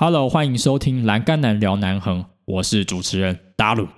[0.00, 3.88] Hello，欢迎收听《栏杆男聊南横》，我是主持人达鲁。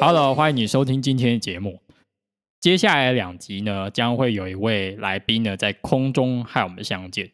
[0.00, 1.78] Hello，欢迎你收听今天的节目。
[2.64, 7.30] 接下来两集呢，将会有一位来宾呢在空中和我们相见。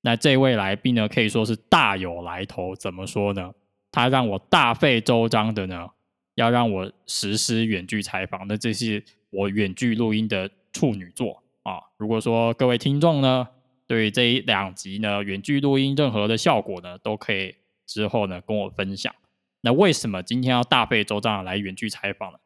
[0.00, 2.74] 那这位来宾呢，可以说是大有来头。
[2.74, 3.52] 怎么说呢？
[3.90, 5.90] 他让我大费周章的呢，
[6.36, 8.48] 要让我实施远距采访。
[8.48, 11.76] 那这是我远距录音的处女作啊！
[11.98, 13.46] 如果说各位听众呢，
[13.86, 17.54] 对这一两集呢远距录音任何的效果呢，都可以
[17.86, 19.14] 之后呢跟我分享。
[19.60, 22.38] 那为什么今天要大费周章来远距采访呢？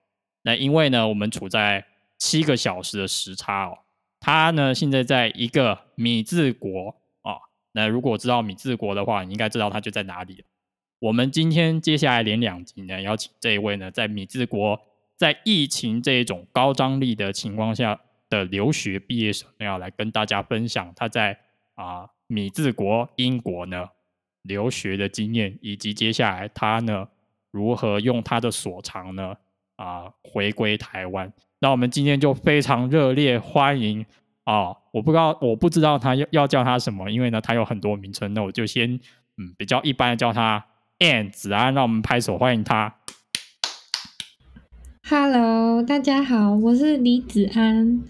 [0.42, 1.86] 那因为呢，我们处在
[2.18, 3.78] 七个小时的时差哦。
[4.20, 7.36] 他呢，现在在一个米字国啊。
[7.72, 10.44] 那如果知道米字国的话，你应该知道他就在哪里。
[10.98, 14.80] 我们今天接下来连两集呢，邀请这一位呢，在米字国，
[15.16, 21.38] 在疫情这一种高张力的情况下的留学毕业生，要来跟大家分享他在
[21.74, 23.88] 啊米字国英国呢。
[24.42, 27.08] 留学的经验，以及接下来他呢
[27.50, 29.34] 如何用他的所长呢
[29.74, 31.32] 啊回归台湾？
[31.58, 34.04] 那我们今天就非常热烈欢迎
[34.44, 34.76] 啊！
[34.92, 38.92] 我不知道我不知道他要要叫他什么，因为呢他有很多名称，那我就先
[39.38, 40.62] 嗯比较一般的叫他
[40.98, 42.94] Ann 子安，让我们拍手欢迎他。
[45.08, 48.02] Hello，大家好，我是李子安。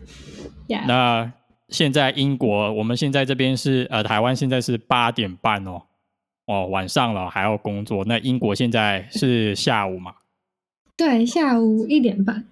[0.88, 1.32] 那
[1.68, 5.82] 现在英国，我们现在这边是呃台湾现在是八点半哦。
[6.46, 8.04] 哦，晚上了还要工作。
[8.06, 10.14] 那英国现在是下午嘛？
[10.96, 12.44] 对，下午一点半。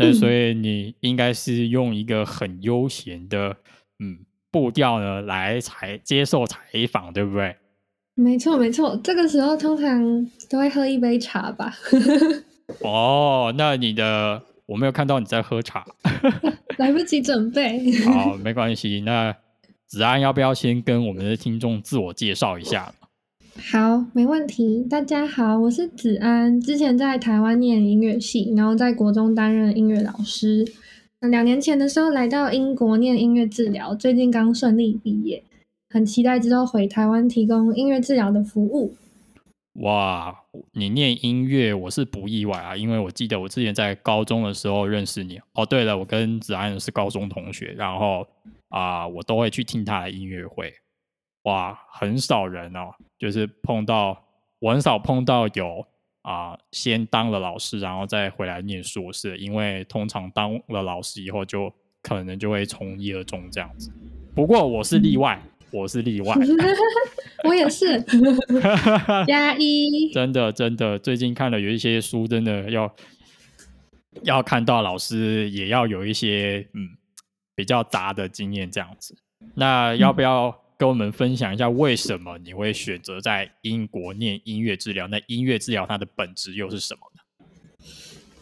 [0.00, 3.56] 那所以你应该是用一个很悠闲的
[3.98, 4.18] 嗯
[4.50, 6.58] 步调呢来采接受采
[6.90, 7.54] 访，对不对？
[8.14, 8.98] 没错，没错。
[9.02, 11.72] 这个时候通常都会喝一杯茶吧？
[12.82, 15.86] 哦，那你的我没有看到你在喝茶，
[16.78, 17.90] 来不及准备。
[18.04, 19.00] 好，没关系。
[19.00, 19.34] 那
[19.86, 22.92] 子安要不要先跟我们的听众自我介绍一下？
[23.68, 24.82] 好，没问题。
[24.88, 30.64] 大家好，我是子安，之前在台湾念音乐系，然后在国中担任音乐老师。
[31.30, 35.44] 两年前的时候来到英国念音乐治疗，最近刚顺利毕业，
[35.90, 38.94] 很期待之后回台湾提供音乐治疗的服务。
[39.74, 40.34] 哇，
[40.72, 45.38] 你念音乐我是不意外啊，因为我记得我之前在高中的时候认识你。
[45.52, 48.26] 哦，对了，我跟子安是高中同学，然后
[48.70, 50.72] 啊，我都会去听他的音乐会。
[51.44, 54.24] 哇，很少人哦，就是碰到
[54.58, 55.86] 我很少碰到有
[56.22, 61.72] 啊，先当了老师，然后再回来念硕士，因为通常当了老师以后，就
[62.02, 63.92] 可能就会从一而终这样子。
[64.34, 66.34] 不过我是例外，我是例外
[67.44, 68.02] 我也是
[69.26, 70.10] 加一。
[70.12, 72.94] 真的真的，最近看了有一些书，真的要
[74.22, 76.88] 要看到老师也要有一些嗯
[77.54, 79.16] 比较杂的经验这样子。
[79.54, 80.59] 那要不要？
[80.80, 85.06] 跟我们分享一下，为什么你会选择在英国念音乐治疗？
[85.08, 87.86] 那音乐治疗它的本质又是什么呢？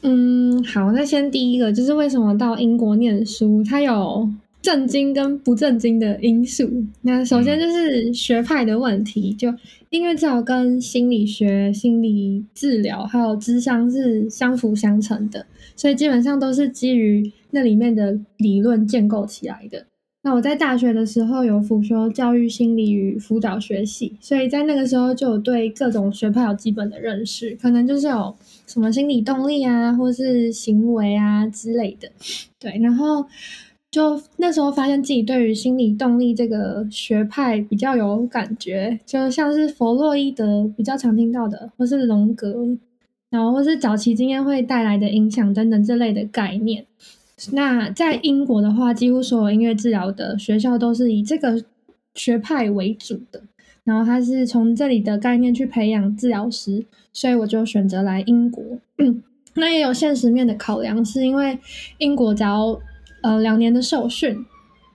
[0.03, 4.31] 嗯，好，那先第一个就是为什么到英国念书，它有
[4.62, 6.71] 震惊跟不震惊的因素。
[7.03, 9.53] 那首先就是学派的问题，就
[9.91, 15.44] 音乐治疗跟心理学、心理治疗还有智商是相辅相成的，
[15.75, 19.84] 所以基本上都是基于那里面的理论建构起来的。
[20.23, 28.34] 那我在大学的时候有辅修教育心理与辅导学系，所以在那个时候就有对各种学派有基本的认识，可能就是有
[28.67, 32.11] 什么心理动力啊，或是行为啊之类的。
[32.59, 33.25] 对，然后
[33.91, 42.77] 就那时候发现自己对于心理动力这个学派比较有感觉，就像是弗洛伊德比较常听到的，或是荣格，
[43.31, 46.85] 然后或是早期经验会带来的影响等等这类的概念。
[47.53, 51.65] 那在英国的话，几乎所有音乐治疗的学校都是以这个
[52.14, 53.43] 学派为主的，
[53.85, 58.64] 然后他是从这里的概念去培养治疗师，所以我就选择来英国。
[59.55, 61.58] 那也有现实面的考量，是因为
[61.99, 62.81] 英国只要
[63.23, 64.44] 呃两年的受训，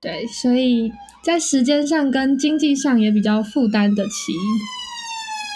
[0.02, 0.92] 对，所以
[1.24, 4.34] 在时间上跟经济上也比较负担得起。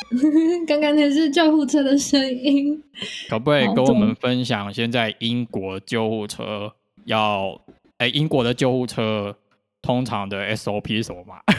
[0.67, 2.83] 刚刚那是救护车的声音，
[3.29, 6.73] 可不可以跟我们分享现在英国救护车
[7.05, 7.61] 要？
[7.97, 9.35] 哎，英国的救护车
[9.81, 11.41] 通常的 SOP 是什么吗？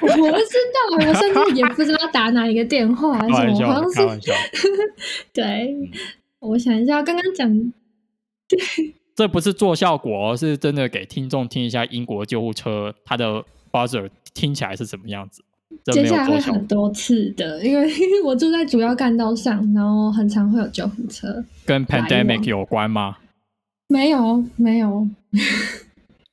[0.00, 3.18] 我不知道，我甚至也不知道打哪一个电话。
[3.18, 4.32] 开玩笑，开玩笑。
[5.34, 5.76] 对，
[6.38, 7.72] 我想一下，刚刚讲，
[8.46, 8.58] 对，
[9.16, 15.42] 这不是做效果，是真的给听众听一下英国救护车它的 buzzer 听起来是什么样子。
[15.92, 17.88] 接下来会很多次的，因为
[18.24, 21.44] 我住在主要干道上，然后很常会有救护车。
[21.64, 23.16] 跟 pandemic 有关吗？
[23.88, 25.08] 没有，没有。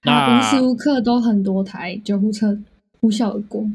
[0.04, 2.58] 那无时无刻都很多台救护车
[3.00, 3.66] 呼啸而过。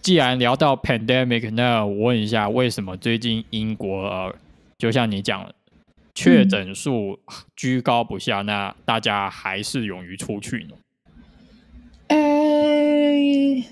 [0.00, 4.34] 既然聊到 pandemic，那我问一下，为什么最近英国呃，
[4.78, 5.50] 就像你讲，
[6.14, 7.18] 确诊数
[7.54, 10.74] 居高不下，那大家还是勇于出去呢？
[12.08, 13.64] 诶，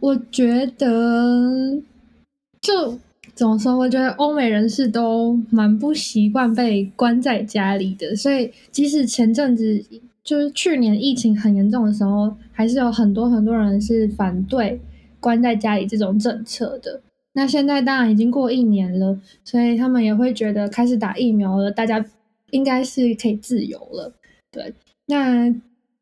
[0.00, 1.80] 我觉得
[2.60, 2.98] 就
[3.34, 3.76] 怎么说？
[3.76, 9.84] 我觉得欧美人士都蛮不习惯被关在家里的，所以即使前阵子
[10.22, 14.80] 就是去年疫情很严重的时候，还是有很多很多人是反对。
[15.20, 17.00] 关在家里这种政策的，
[17.32, 22.06] 那现在当然已经过一年了，所以他们也会觉得开始打疫苗了，大家
[22.52, 24.12] 应该是可以自由了。
[24.52, 24.72] 对，
[25.06, 25.52] 那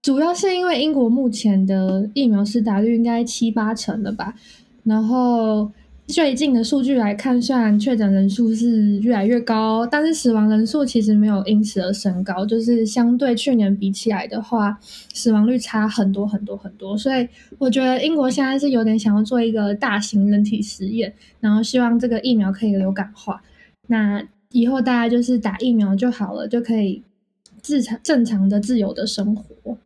[0.06, 4.37] 主要是因为英国目前的疫苗施打率应该七八成了吧，
[4.85, 5.73] 然后。
[6.06, 14.79] 最近的数据来看，虽然确诊人数是越来越高，但是死亡人数其实没有因此而升高，就是相对去年比起来的话，
[15.12, 16.97] 死亡率差很多很多很多。
[16.97, 17.29] 所以
[17.59, 23.43] 我觉得英国现在是有点想要做一个大型人体实验，然后希望这个疫苗可以流感化，
[23.88, 27.02] 那以后大家就是打疫苗就好了，就可以
[27.61, 29.76] 正常正常的自由的生活。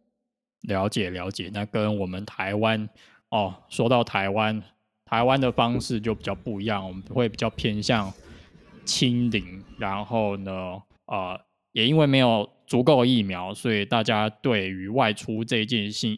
[0.62, 2.88] 了解了解，那跟我们台湾
[3.30, 4.62] 哦，说到台湾。
[5.06, 8.12] 台湾的方式就比较不一样，我们会比较偏向
[8.84, 11.36] 清零，然后呢，呃，
[11.72, 16.16] 也因为没有足够疫苗，所以大家对于外出这件信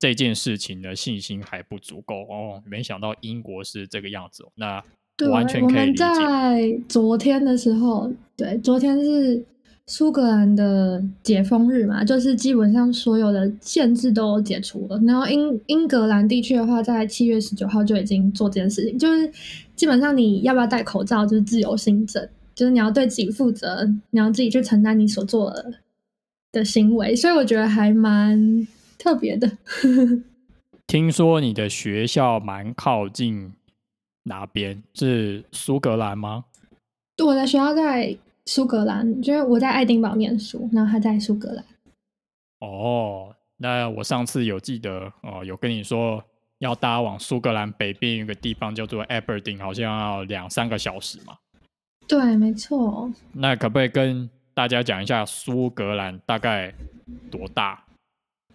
[0.00, 2.60] 这件事情的信心还不足够哦。
[2.66, 4.82] 没想到英国是这个样子，那
[5.30, 5.98] 完全可以理解。
[5.98, 9.46] 在昨天的时候，对，昨天是。
[9.86, 14.98] 苏格兰的解封日嘛，就是基本上所有的限制都解除了。
[15.00, 19.30] 然后英英格兰地区的话，在七月十九号就已经做这件事情，就是
[19.76, 25.74] 基本上你要不要戴口罩，就是自由行政，就是你要对自己负责，你要自己去承担你所做的
[26.50, 27.14] 的行为。
[27.14, 28.66] 所以我觉得还蛮
[28.98, 29.58] 特别的。
[30.86, 33.52] 听说你的学校蛮靠近
[34.22, 34.82] 哪边？
[34.94, 36.46] 是苏格兰吗？
[37.22, 38.16] 我的学校在。
[38.46, 41.64] 苏格兰，就是我在爱丁堡念书，然后他在苏格兰。
[42.60, 46.22] 哦，那我上次有记得哦，有跟你说
[46.58, 51.34] 要搭往苏格兰北边一个地方叫做 Aberdeen，好像要两三个小时嘛。
[52.06, 53.10] 对，没错。
[53.32, 56.74] 那可不可以跟大家讲一下苏格兰大概
[57.30, 57.84] 多大？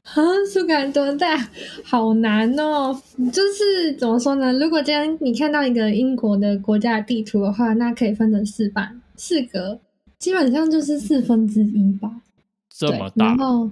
[0.03, 0.21] 啊，
[0.51, 1.35] 苏格兰多大？
[1.83, 3.00] 好难哦！
[3.33, 4.53] 就是怎么说呢？
[4.53, 8.98] 如果今天你看到一个英国的国家地图的话，那可以分成四半。
[9.19, 9.81] 四格
[10.18, 12.21] 基本上就是四分之一吧，
[12.69, 13.25] 这么大。
[13.25, 13.69] 然后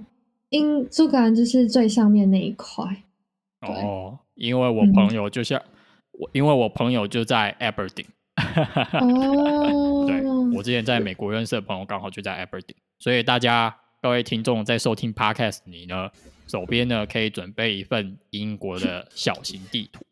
[0.50, 2.84] 英苏格兰就是最上面那一块。
[3.62, 5.60] 哦，因为我朋友就像
[6.12, 8.06] 我，因为我朋友就在 Aberdeen。
[9.00, 10.22] 哦， 对，
[10.56, 16.10] 我之前在美国认识的朋友刚好就在 Aberdeen，所以大家各位听众在收听 Podcast，你呢
[16.46, 20.04] 手边呢可以准备一份英国的小型地图，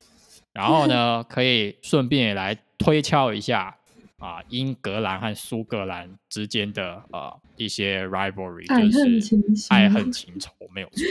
[0.54, 3.76] 然后呢可以顺便来推敲一下。
[4.18, 11.04] 啊，英格兰和苏格兰之间的呃一些 rivalry，就是爱恨情仇，没有错。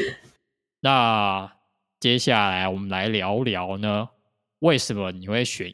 [0.79, 1.51] 那
[1.99, 4.09] 接下来我们来聊聊呢，
[4.59, 5.73] 为什么你会选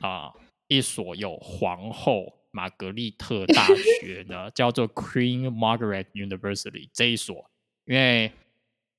[0.00, 0.32] 啊
[0.68, 3.66] 一所有皇后玛格丽特大
[4.00, 4.50] 学呢？
[4.50, 7.50] 叫做 Queen Margaret University 这一所，
[7.86, 8.30] 因为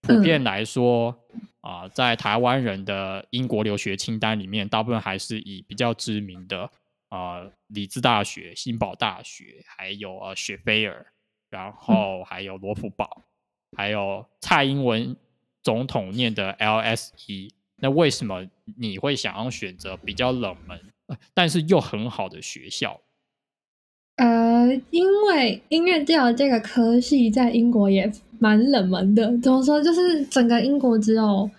[0.01, 1.15] 普遍来说
[1.61, 6.69] 啊，在台湾人的英国留学清单里面，大部分还是以比较知名的。
[7.09, 11.05] 呃，理智大学、新堡大学，还有呃雪菲尔，
[11.49, 13.21] 然后还有罗浮堡，
[13.77, 15.15] 还有蔡英文
[15.61, 17.51] 总统念的 LSE。
[17.77, 18.45] 那为什么
[18.77, 20.79] 你会想要选择比较冷门，
[21.33, 22.99] 但是又很好的学校？
[24.15, 29.25] 呃，因为音乐教这个科系在英国也蛮冷门的。
[29.39, 29.81] 怎么说？
[29.81, 31.49] 就是整个英国只有。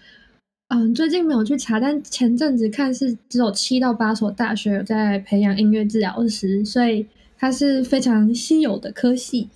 [0.69, 7.07] 嗯，最近没有去查，但前阵子看是只有七到八所大学有在培养音乐治疗师，所以
[7.39, 9.49] 它是非常稀有的科系。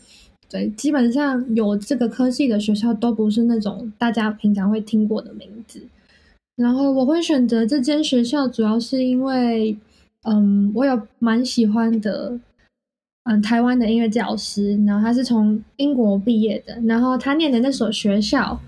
[0.49, 5.83] 对，基本上有这个科系的学校都不是那种大家平常会听过的名字。
[6.55, 9.76] 然后我会选择这间学校，主要是因为，
[10.23, 12.38] 嗯，我有蛮喜欢的，
[13.25, 18.61] 嗯，台湾的音乐教师，然后他是从英国毕业的，然后他念的那所学校。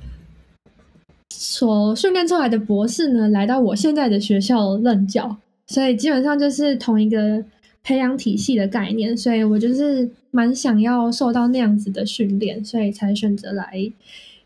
[1.43, 7.45] 所训练出来的博士呢，来到我现在的学校任教，所以基本上就是同一个
[7.83, 13.93] 培养体系的概念，所以我就是蛮想要受到那样子的训练，所以才选择来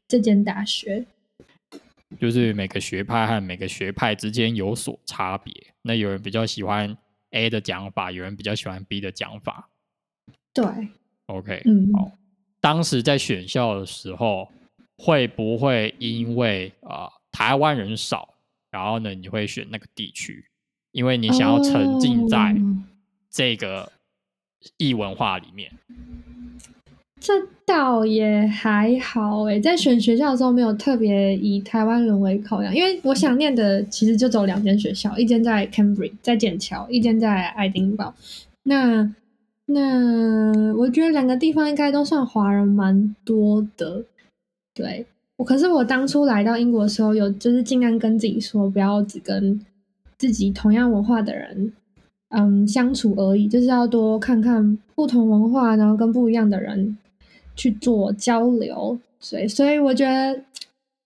[0.08, 1.04] 这间大学。
[2.18, 5.52] 就是每个学派和每个学派之间有所差别。
[5.82, 6.96] 那有人比较喜欢
[7.32, 9.68] A 的讲法，有人比较喜欢 B 的讲法。
[10.54, 10.64] 对
[11.26, 12.10] ，OK，嗯，好。
[12.58, 14.48] 当时在选校的时候，
[14.98, 18.28] 会不会因为啊台湾人少，
[18.70, 20.44] 然后呢你会选那个地区，
[20.92, 22.56] 因为你想要沉浸在
[23.30, 23.92] 这个
[24.78, 25.70] 异文化里面？
[27.18, 27.32] 这
[27.64, 38.14] 倒也还好诶，在选学校的时候没有特别以台湾人为考量，因为我想念的其实就只有两间学校，一间在 Cambridge，在剑桥，一间在爱丁堡。
[38.62, 39.12] 那
[39.64, 44.04] 那我觉得两个地方应该都算华人蛮多的。
[44.76, 45.04] 对
[45.36, 49.58] 我，可是我当初来到英国的时候，有就是尽量跟自己说，不要只跟
[50.18, 51.72] 自己同样文化的人。
[52.30, 56.98] 嗯，相处而已，就是要多看看不同文化，然后跟不一样的人
[57.54, 58.98] 去做交流。
[59.20, 60.42] 所以，所以我觉得，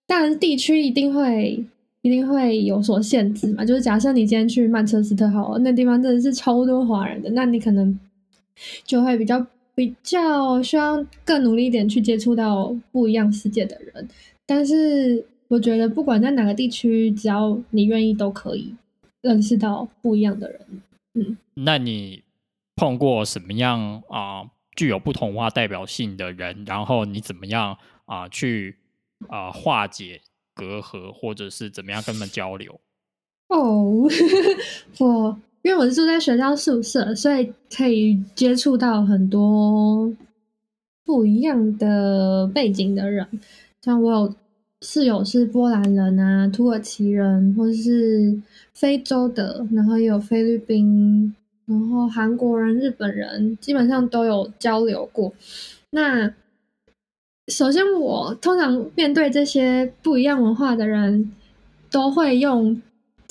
[0.07, 1.63] 当然地区一定会
[2.01, 3.63] 一定会有所限制嘛。
[3.63, 7.97] 就是假设你今天去曼彻斯特好，那地方真的是超多华人的，那你可能
[8.83, 9.45] 就会比较
[9.81, 14.07] 比较需要更努力一点去接触到不一样世界的人。
[14.45, 18.75] 但是，我觉得不管在哪个地区，只要你愿意，都可以
[19.23, 20.81] 认识到不一样的人。
[21.15, 22.21] 嗯那你
[22.75, 26.63] 碰过什么样啊、具有不同文化代表性的人？
[26.67, 28.75] 然后你怎么样啊、去
[29.29, 30.21] 啊、化解
[30.53, 32.79] 隔阂，或者是怎么样跟他们交流？
[33.47, 34.07] 哦，
[34.99, 40.11] 我因为我是住在学校宿舍，所以可以接触到很多
[41.05, 43.27] 不一样的背景的人。
[43.81, 44.35] 像我有
[44.81, 48.39] 室友是波兰人啊、土耳其人，或是
[48.73, 55.31] 非洲的，然后也有菲律宾，然后韩国人、日本人，基本上都有交流过。
[55.91, 56.33] 那
[57.47, 61.31] 首先，我通常面对这些不一样文化的人，
[61.91, 62.81] 都会用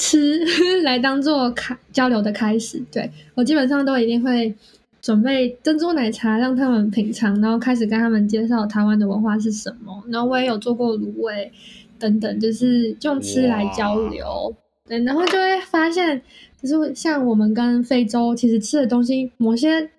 [0.01, 0.41] 吃
[0.83, 2.83] 来当做开交流的开始。
[2.91, 4.55] 对我基本上都一定会
[5.03, 10.03] 准备珍珠奶茶让他们品尝，然后开始跟他们介绍台湾的文化是什么。
[10.09, 11.53] 然后我也有做过卤味
[11.99, 14.57] 等等，就是用吃来交流。
[14.89, 16.23] 对，然后就会发现，
[16.63, 19.91] 就是像我们跟非洲其实吃的东西，某些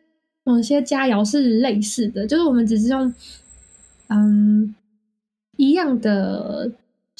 [0.43, 3.13] 某些佳肴是类似的，就是我们只是用
[4.09, 4.75] 嗯
[5.57, 6.71] 一样的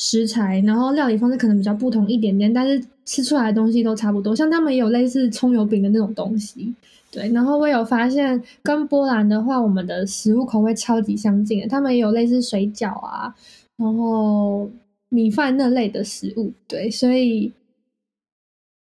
[0.03, 4.36] 食材，然后料理方式可能比较不同一点点，但是吃出来的东西都差不多。
[4.36, 6.74] 像他们也有类似葱油饼的那种东西，
[7.12, 7.29] 对。
[7.29, 13.36] 然后我有发现，跟波兰的话，我们的食物口味超级相近，他们也有类似水饺啊，
[13.77, 14.67] 然后
[15.10, 17.53] 米饭那类的食物，对，所以。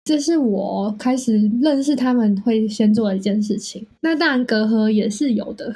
[0.06, 3.86] 这是我开始认识他们会先做的一件事情。
[4.02, 5.72] 那当然隔阂也是有的，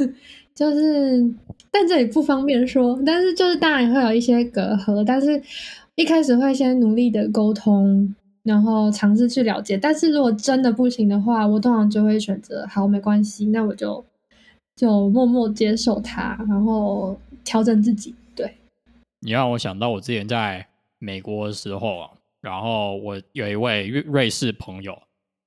[0.54, 1.26] 就是
[1.70, 3.00] 但这里不方便说。
[3.04, 5.42] 但是就是当然会有一些隔阂，但是
[5.94, 9.76] 一开始会先努力的沟通，然后尝试去了解。
[9.76, 14.04] 但是如果真的不行的话，我通常就会选择好没关系，那我就
[14.76, 18.14] 就默默接受它，然后调整自己。
[18.34, 18.54] 对，
[19.20, 20.66] 你让我想到我之前在
[20.98, 22.10] 美国的时候啊，
[22.40, 24.96] 然后我有一位瑞瑞士朋友，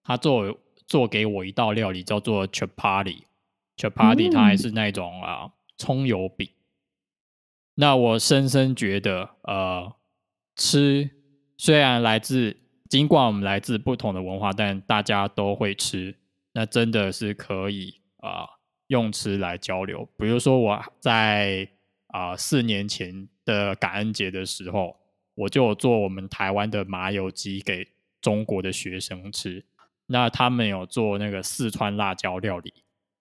[0.03, 3.19] 他做做给我一道料理叫做 chapati。
[3.77, 5.49] chapati 它还是那种啊
[5.81, 6.47] 葱油饼。
[7.73, 9.95] 那我深深觉得，呃，
[10.55, 11.09] 吃
[11.57, 12.55] 虽然来自
[12.87, 16.15] 尽管我们来自不同的文化，但大家都会吃，
[16.51, 18.45] 那真的是可以啊、
[18.87, 20.07] 用吃来交流。
[20.17, 21.67] 比如说我在
[22.09, 24.97] 啊、四年前的感恩节的时候，
[25.33, 27.87] 我就有做我们台湾的麻油鸡给
[28.21, 29.65] 中国的学生吃。
[30.07, 32.73] 那他们有做那个四川辣椒料理，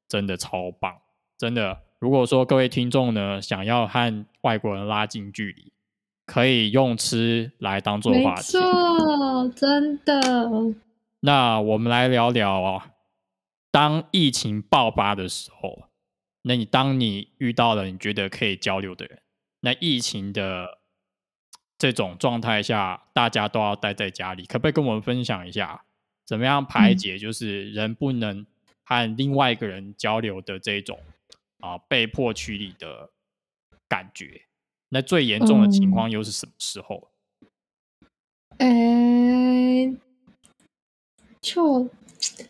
[0.08, 1.00] 真的超棒，
[1.38, 1.84] 真的。
[2.00, 5.70] 如果说各位听众呢想要和外国人拉近距离，
[6.24, 8.52] 可以用吃来当做没话题。
[8.52, 10.74] 错，真的。
[11.20, 12.92] 那我们来聊聊啊，
[13.70, 15.90] 当疫情爆发的时候，
[16.40, 19.20] 那你当你遇到了你觉得可以交流的人，
[19.60, 20.78] 那疫情的
[21.76, 25.84] 这种状态下，大家都要待在家里，可不可以跟我们分享一下，
[26.24, 28.46] 怎么样排嗯解就是人不能
[28.84, 30.98] 和另外一个人交流的这种
[31.60, 33.10] 啊被迫驱离的
[33.88, 34.42] 感觉？
[34.90, 37.08] 那最严重的情嗯况又是什么时候？
[38.58, 39.94] 诶，
[41.40, 41.88] 就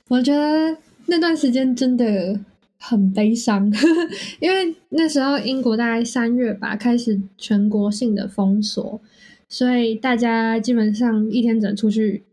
[0.09, 2.41] 我觉得那段时间真的
[2.79, 3.71] 很悲伤，
[4.41, 9.01] 因为那时候英国大概三月吧开始全国性的封锁，
[9.49, 12.25] 所以大家基本上一天只能出去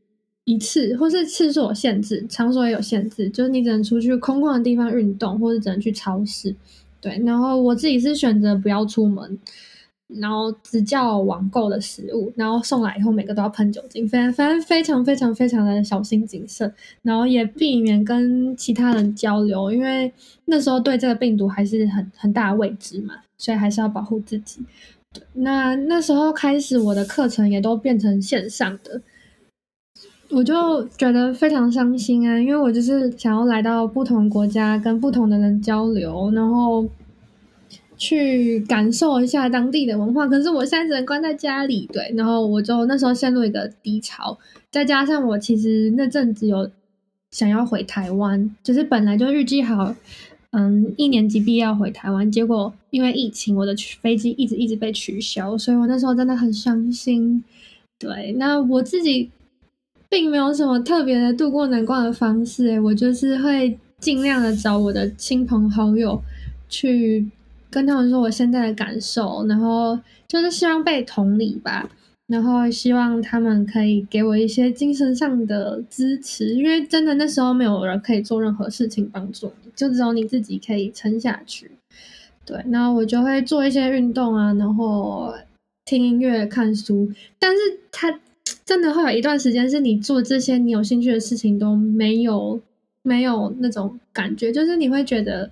[0.48, 6.56] 一次，或是次数有限制，场所也有限制，就是你只能出去空旷的地方运动，或者只能去超市。
[7.02, 9.38] 对，然后我自己是选择不要出门，
[10.08, 20.10] 然后只叫网购的食物，然后送来以后每个都要喷酒精，非常反正非常非常非常的小心谨慎，然后也避免跟其他人交流，因为
[20.46, 24.62] 那时候对这个病毒还是很很大的未知嘛，所以还是要保护自己。
[25.34, 29.02] 那那时候开始，我的课程也都变成线上的。
[30.30, 36.86] 我就觉得非常伤心啊，因为我就是想要来到不同国家，跟不同的人交流，然后
[37.98, 40.28] 去感受一下当地的文化。
[40.28, 44.38] 可是我现在只能关在家里，对，然后我就那时候陷入一个低潮，
[44.70, 46.70] 再加上我其实那阵子有
[47.32, 49.96] 想要回台湾，就是本来就预计好，
[50.52, 57.42] 嗯，一年级毕业要回台湾，结果因为疫情，我的飞机一直一直被取消，所以我那时候真的很伤心。
[57.98, 59.32] 对，那我自己。
[60.10, 66.22] 并没有什么特别的度过难关的方式，我就是会尽量的找我的亲朋好友
[66.70, 67.28] 去
[67.70, 71.90] 跟他们说我现在的感受，然后就是希望被同理吧，
[72.28, 81.70] 然后希望他们可以给我一些精神上的支持，因为真的那时候没有人可以做任何事情帮助你，就只有你自己可以撑下去。
[82.46, 85.34] 对，那我就会做一些运动啊，然后
[85.84, 87.58] 听音乐、看书，但是
[87.92, 88.18] 他。
[88.68, 92.60] 真的会有一段时间是你做这些你有兴趣的事情都没有
[93.02, 95.50] 没有那种感觉，就是你会觉得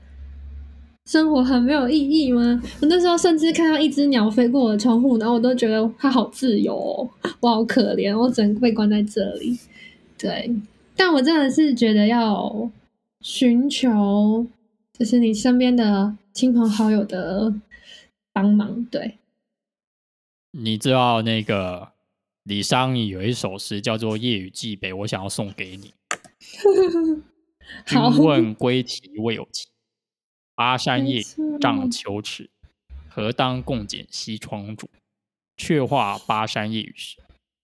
[1.06, 2.62] 生活很没有意义吗？
[2.82, 9.58] 我那时候甚至看到一只鸟飞过我的窗户，然后我都觉得它好自由，哦我好可怜，我只能被关在这里。
[10.18, 10.54] 对，
[10.98, 12.70] 但我真的是觉得要
[13.22, 14.46] 寻求，
[14.92, 17.54] 就是你身边的亲朋好友的
[18.34, 18.86] 帮忙。
[18.92, 19.18] 对，
[20.52, 21.95] 你知道那个？
[22.46, 25.92] 李商隐有一首诗叫做《夜雨寄北》，我想要送给你。
[27.88, 29.66] 君问归期未有期，
[30.54, 31.24] 巴山夜雨
[31.60, 32.48] 涨秋池。
[33.10, 34.88] 何当共剪西窗烛，
[35.58, 37.18] 却话巴山夜雨时。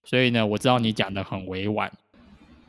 [0.03, 1.91] 所以呢，我知道你讲的很委婉。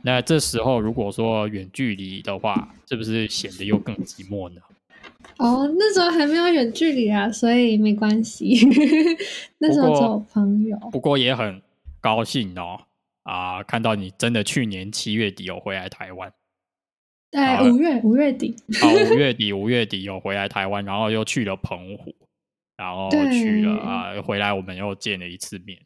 [0.03, 4.61] 那这时候如果说远距离的话，是不是显得又更寂寞呢？
[5.37, 8.59] 哦，那时候还没有远距离啊，所以没关系。
[9.57, 11.59] 那时候只有朋友，不过也很。
[12.03, 12.85] 高兴哦
[13.23, 13.63] 啊！
[13.63, 16.33] 看到你真的去年七月底有回来台湾，
[17.31, 22.13] 对，五月五月底，哦， 五月底五月底有回来台湾，然后又去了澎湖，
[22.75, 25.79] 然后去了啊，回来我们又见了一次面。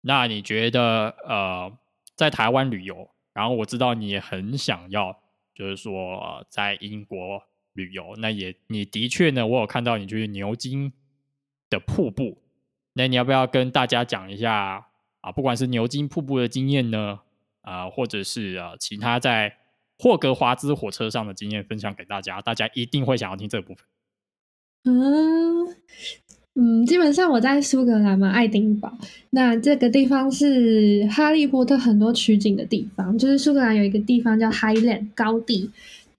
[0.00, 1.72] 那你觉得呃，
[2.16, 5.16] 在台湾旅游，然后我知道你也很想要，
[5.54, 7.40] 就是说在英国
[7.74, 10.92] 旅游，那也你的确呢，我有看到你去牛津
[11.70, 12.42] 的瀑布，
[12.94, 14.88] 那你要不要跟大家讲一下？
[15.22, 17.20] 啊，不管是牛津瀑布的经验呢，
[17.62, 19.54] 啊，或者是啊其他在
[19.98, 23.84] 霍格华兹火车上的经验分享给大家，大家一定会想要听这部分。
[24.84, 25.68] 嗯
[26.54, 28.92] 嗯，基本上我在苏格兰嘛，爱丁堡，
[29.30, 35.70] 那这个地方是哈利波特很多取景的地方，就是苏格兰有一个地方叫 Highland 高地，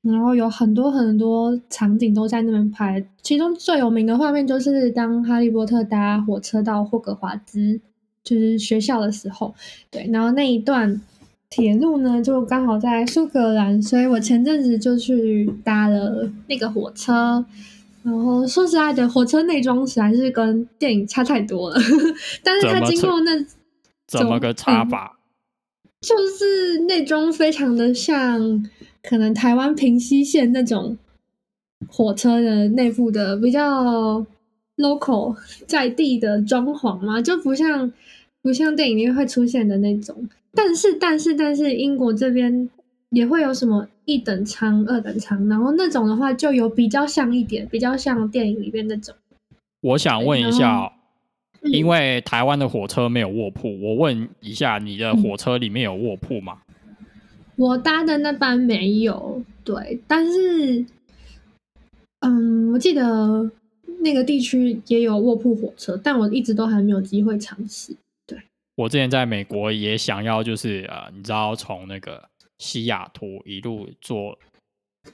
[0.02, 7.82] 然后有很多很多场景都在那边拍，其中最有名的画面就是当哈利波特搭火车到霍格华兹。
[8.24, 9.54] 就是学校的时候，
[9.92, 11.02] 对，然后那一段
[11.50, 17.46] 铁路呢，就刚好在苏格兰，所以我前阵子就去搭了那个火车。
[18.04, 21.78] 然后说实在的，火车内装实在是跟电影差太多了。
[22.44, 23.32] 但是它经过那
[24.08, 25.18] 怎么个差法？
[26.02, 28.70] 就是内装非常的像
[29.02, 30.98] 可能台湾平西线那种
[31.88, 34.26] 火车的内部的比较
[34.78, 35.36] local
[35.68, 37.92] 在地的装潢嘛，就不像。
[38.44, 42.70] 不像电影里面会出现的那种，但是但是但是英国这边
[43.12, 49.16] 也会有什么一等舱、二等舱，然后那种的话就有比较像一点，比较像电影里面那种。
[49.80, 50.92] 我想问一下，
[51.62, 56.58] 因为台湾的火车没有卧铺，我问一下，你的火车里面有卧铺吗？
[57.56, 60.86] 我搭的那班没有，对，但是，
[62.20, 63.50] 嗯，我记得
[64.02, 67.96] 那个地区也有卧铺火车，但我一直都还没有机会尝试。
[68.26, 68.38] 对
[68.76, 72.28] 我之前在美国也想要，就是呃，你知道从那个
[72.60, 74.38] 西雅图一路坐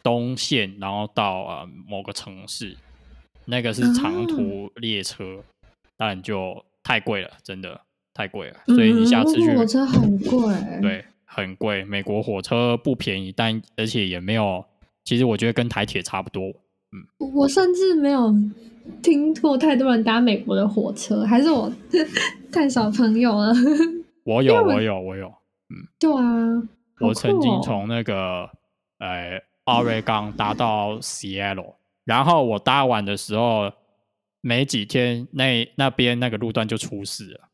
[0.01, 2.75] 东线，然后到呃某个城市，
[3.45, 5.43] 那个是长途列车，
[5.97, 7.79] 但就太贵了，真的
[8.13, 8.57] 太贵了。
[8.67, 11.83] 所以你下次去火车很贵，对，很贵。
[11.85, 14.63] 美国火车不便宜，但而且也没有，
[15.03, 16.53] 其实我觉得跟台铁差不多。
[16.91, 18.33] 嗯，我甚至没有。
[19.03, 21.71] 听过太多人搭美国的火车，还是我
[22.51, 23.53] 太少朋友了。
[24.23, 25.27] 我有，我有，我有。
[25.27, 26.67] 嗯对啊，
[26.99, 28.49] 我曾经从那个
[28.97, 33.71] 呃奥瑞冈搭到 Seattle，然后我搭完的时候
[34.41, 37.49] 没几天，那那边那个路段就出事了。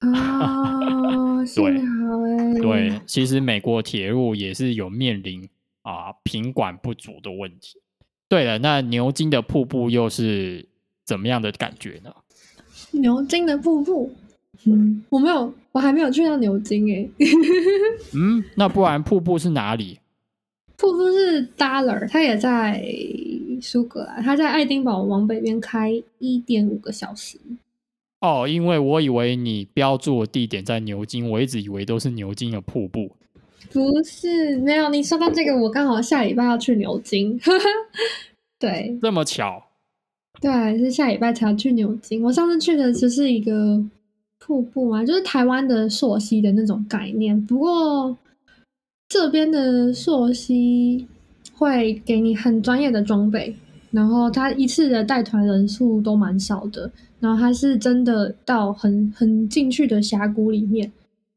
[0.18, 5.46] 啊，幸好哎，对，其实美国铁路也是有面临
[5.82, 7.78] 啊品管不足的问题。
[8.28, 10.66] 对了，那牛津的瀑布又是
[11.04, 12.12] 怎么样的感觉呢？
[12.92, 14.10] 牛津的瀑布，
[14.64, 17.10] 嗯，我没有，我还没有去到牛津诶。
[18.14, 20.00] 嗯，那不然瀑布是哪里？
[20.76, 22.84] 瀑布是 Dollar，它也在
[23.62, 27.38] 苏格兰，它在爱丁堡往北边开一点五个小时。
[28.20, 33.12] 哦，因为我以为你标注的地点在牛津，我一直以为都是牛津的瀑布。
[33.72, 34.88] 不是，没有。
[34.88, 37.38] 你说到这个，我刚好下礼拜要去牛津。
[38.58, 39.62] 对这么巧，
[40.40, 42.22] 对，是下礼拜才要去牛津。
[42.22, 43.84] 我上次去的只是一个
[44.38, 47.38] 瀑布嘛，就是台湾的溯溪的那种概念。
[47.44, 48.16] 不过
[49.08, 51.06] 这边的溯溪
[51.52, 53.54] 会给你很专业的装备，
[53.90, 56.90] 然后他一次的带团人数都蛮少的，
[57.20, 60.90] 然后他是真的到很很进去的峡谷里面，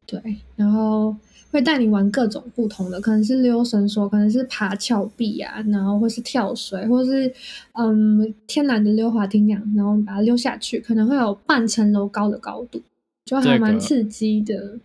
[0.10, 0.20] 对，
[0.56, 1.16] 然后
[1.52, 7.32] 会带你玩各种不同的，可能是溜绳索，可能是爬峭壁啊，然后或是跳水，或是
[7.74, 12.82] 嗯天然的溜滑梯那样，然后把它溜下去，可能会有半层楼高的高度，
[13.26, 14.80] 就还蛮刺激的。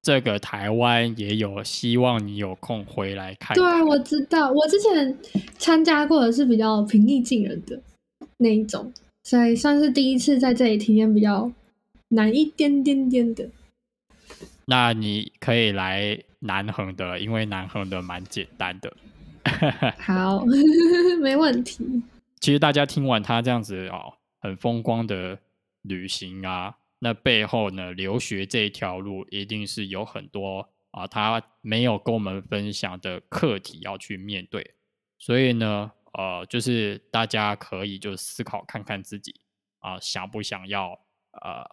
[0.00, 3.56] 这个台湾也有，希望你有空回来看看。
[3.56, 5.18] 对，啊我知道，我之前
[5.58, 7.78] 参加过的是比较平易近人的
[8.38, 8.90] 那一种，
[9.22, 11.50] 所以算是第一次在这里体验比较
[12.08, 13.48] 难一点点点的。
[14.66, 18.96] 那你可以来南横的，因为南横的蛮简单的。
[19.98, 20.44] 好，
[21.20, 22.02] 没问题。
[22.40, 25.38] 其实大家听完他这样子哦，很风光的
[25.82, 34.74] 旅行啊，那背后呢，留学这一条路一定是有很多啊，他没有跟我们分享的课题要去面对。
[35.18, 39.34] 所以呢，呃，就是大家可以就思考看看自己
[39.80, 40.98] 啊，想不想要
[41.32, 41.64] 呃，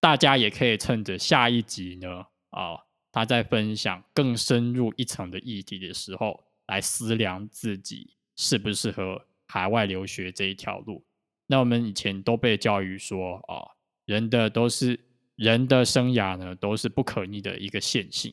[0.00, 2.78] 大家也可以趁着下一集呢，啊，
[3.12, 11.04] 他在分享更深入一层的议题的时候，来思量自己适不适合海外留学这一条路。
[11.46, 13.60] 那我们以前都被教育说，啊，
[14.06, 14.98] 人的都是
[15.36, 18.32] 人的生涯呢，都是不可逆的一个线性。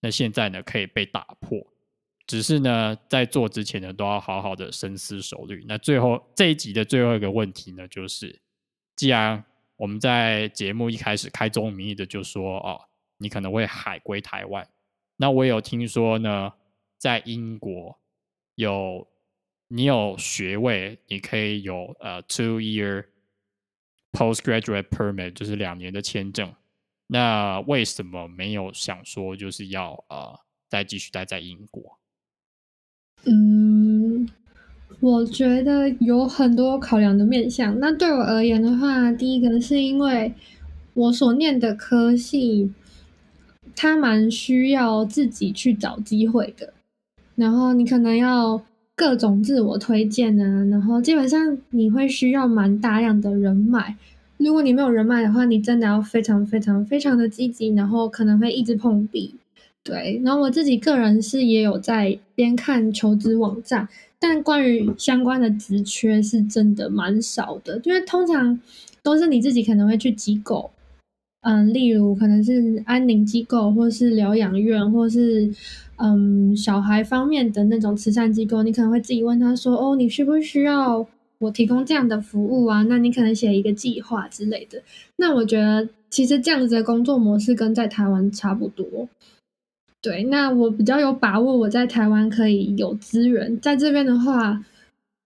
[0.00, 1.66] 那现在呢，可以被打破，
[2.26, 5.64] 只是呢，在做之前呢，都要好好的深思熟虑。
[5.66, 8.38] 那最后这一集的最后一个问题呢，就是
[8.96, 9.42] 既然
[9.76, 12.80] 我们在节目一开始开宗明义的就说，哦，
[13.18, 14.66] 你可能会海归台湾。
[15.16, 16.52] 那我有听说呢，
[16.98, 17.98] 在英国
[18.54, 19.06] 有
[19.68, 23.06] 你有学位，你可以有呃 two year
[24.12, 26.54] postgraduate permit，就是两年的签证。
[27.08, 31.98] 那为什么没有想说就是要呃再继续待在英国？
[33.24, 34.05] 嗯，
[35.00, 37.78] 我觉得有很多考量的面向。
[37.78, 40.32] 那对我而言的话，第一个是因为
[40.94, 42.72] 我所念的科系，
[43.74, 46.72] 它蛮需要自己去找机会的。
[47.34, 48.62] 然后你可能要
[48.94, 53.94] 各种自我推荐啊，然后基本上你会需要蛮大量的人脉。
[54.38, 59.34] 如果你没有人脉的话，你真的要非常非常非常的积极，然后可能会一直碰壁。
[59.82, 68.58] 对，然后我自己个人是也有在边看求职网站，但关于相关的职缺是真的蛮少的，因为通常
[69.02, 70.70] 都是你自己可能会去机构，
[71.42, 75.52] 嗯，例如可能是安宁机构，或是疗养院，或是
[75.96, 81.06] 嗯小孩方面的那种慈善机构，你可能会自己问他说，哦，你需不需要
[81.38, 82.82] 我提供这样的服务啊？
[82.84, 84.82] 那你可能写一个计划之类的。
[85.16, 89.08] 那我觉得其实这样子的工作模式跟在台湾差不多。
[90.02, 94.64] 对，那我比较有把握，我在台湾可以有资源，在这边的话，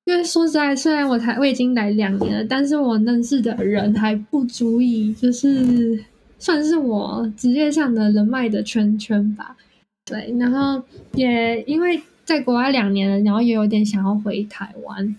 [0.07, 6.03] 因为说实在，虽然我台我已经来两年了，但是我认识的人还不足以，就是
[6.39, 9.55] 算是我职业上的人脉的圈圈吧。
[10.07, 15.15] 对，然后也因为在国外两年了，然后也有点想要回台湾，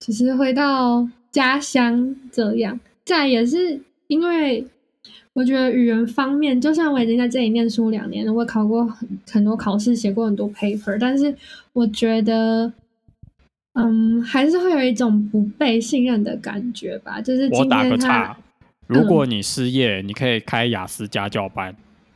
[0.00, 2.80] 只是回到家乡这样。
[3.04, 4.66] 再也是因为。
[5.32, 11.34] 我觉得语言方面，就算我已经在这里念书两年了，我考过很很多考试，写过很多 paper，但是
[11.72, 12.72] 我觉得，
[13.74, 17.20] 嗯，还是会有一种不被信任的感觉吧。
[17.20, 18.36] 就是我打个今天他岔，
[18.88, 21.74] 如果你失业，你可以开雅思家教班，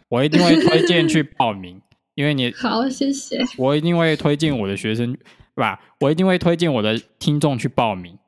[0.09, 1.81] 我一定会推荐去报名，
[2.17, 3.39] 因为你 好，谢谢。
[3.57, 5.17] 我一定会推荐我的学生，
[5.55, 5.81] 不吧？
[6.01, 8.19] 我一定会推荐我的听众去报名。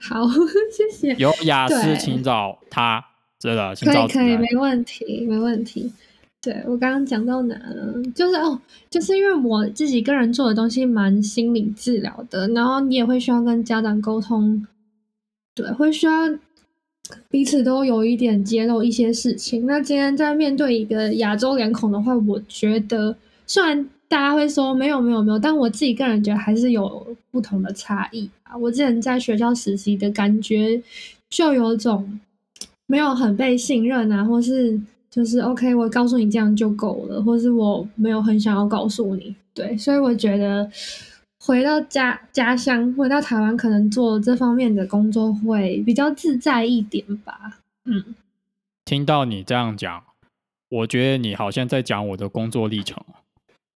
[0.00, 0.26] 好，
[0.76, 1.14] 谢谢。
[1.14, 3.02] 有雅思，对请找他
[3.40, 5.90] 真的，可以可以，没问题，没问题。
[6.42, 8.02] 对我刚刚讲到哪了？
[8.14, 14.66] 就是哦，就是因为我自己个人做的东西蛮心理治疗的，然后你也会需要跟家长沟通，
[15.54, 16.12] 对，会需要
[17.28, 19.66] 彼此都有一点揭露一些事情。
[19.66, 23.14] 那今天在面对一个亚洲脸孔的话，我觉得
[23.46, 28.56] 虽然大家会说没有没有没有，但我自己个人觉得还是有不同的差异啊。
[28.56, 30.82] 我之前在学校实习的感觉，
[31.28, 32.18] 就有种
[32.90, 34.80] 没有很被信任啊，或是。
[35.12, 40.70] 就是 OK，我告诉你这样就够了，或是我没有很想要告诉你，对，所以我觉得
[41.40, 47.58] 回到家家乡，回到台湾，可能做这方面的工作会比较自在一点吧。
[47.86, 48.14] 嗯，
[48.84, 50.00] 听到你这样讲，
[50.68, 52.96] 我觉得你好像在讲我的工作历程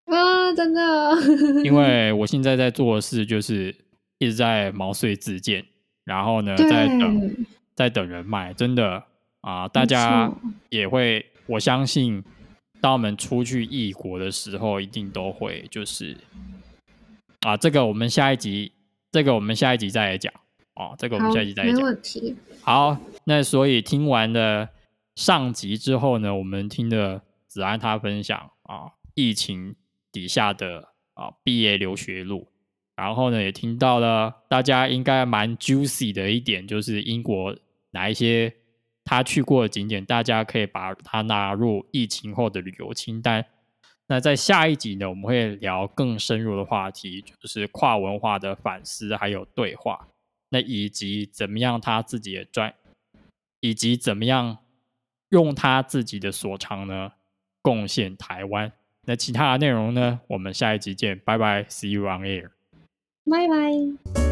[0.04, 3.74] 啊，真的，因为我现在在做的事就是
[4.18, 5.64] 一直在毛遂自荐，
[6.04, 7.34] 然后呢，在等
[7.74, 9.04] 在等人脉，真的。
[9.40, 10.32] 啊，大家
[10.70, 12.24] 也会，我相信，
[12.80, 16.16] 当我们出去异国的时候，一定都会就是，
[17.40, 18.72] 啊，这个我们下一集，
[19.12, 20.32] 这个我们下一集再来讲，
[20.76, 22.34] 哦，这个我们下一集再来讲，没问题。
[22.62, 24.66] 好，那所以听完了
[25.14, 29.76] 上集之后呢，我们听了子安他分享啊，疫情
[30.10, 32.48] 底下的啊毕业留学路，
[32.96, 37.54] 然后呢也听到了大家应该蛮 juicy 的一点，就是英国
[37.94, 38.52] 哪一些。
[39.06, 43.44] 他去过的景点，大家可以把它纳入疫情后的旅游清单。
[44.06, 50.08] 那在下一集呢，我们会聊更深入的话题，就是跨文化的反思还有对话。
[50.48, 52.74] 那以及怎么样他自己的专，
[53.60, 54.56] 以及怎么样
[55.28, 57.12] 用他自己的所长呢，
[57.60, 58.72] 贡献台湾。
[59.06, 62.48] 那其他的内容呢，我们下一集见，拜拜，See you on air，
[63.30, 64.23] 拜拜。